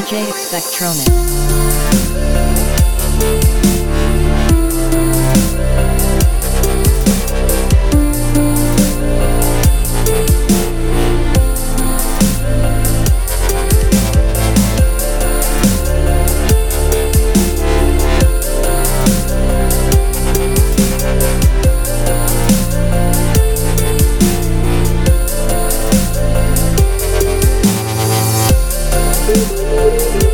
Spectronics. 0.00 1.52
Take, 29.82 30.31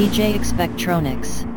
DJ 0.00 0.40
Spectronics. 0.40 1.49